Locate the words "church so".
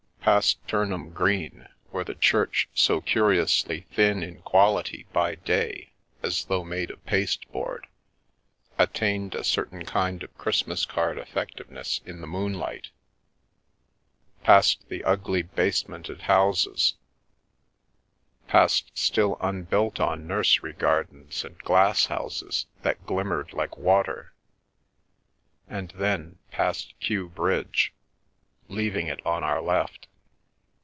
2.13-3.01